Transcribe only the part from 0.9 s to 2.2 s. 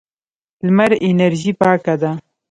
انرژي پاکه ده.